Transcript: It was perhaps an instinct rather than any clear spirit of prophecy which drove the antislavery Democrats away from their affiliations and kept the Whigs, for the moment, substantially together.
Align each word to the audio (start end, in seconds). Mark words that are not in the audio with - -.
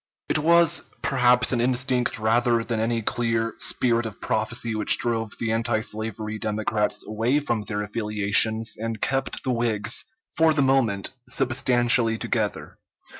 It 0.29 0.39
was 0.39 0.83
perhaps 1.03 1.51
an 1.51 1.61
instinct 1.61 2.17
rather 2.17 2.63
than 2.63 2.79
any 2.79 3.03
clear 3.03 3.53
spirit 3.59 4.07
of 4.07 4.19
prophecy 4.19 4.73
which 4.73 4.97
drove 4.97 5.37
the 5.37 5.51
antislavery 5.51 6.39
Democrats 6.39 7.05
away 7.05 7.37
from 7.39 7.65
their 7.65 7.83
affiliations 7.83 8.75
and 8.79 8.99
kept 8.99 9.43
the 9.43 9.51
Whigs, 9.51 10.03
for 10.35 10.55
the 10.55 10.63
moment, 10.63 11.11
substantially 11.27 12.17
together. 12.17 12.77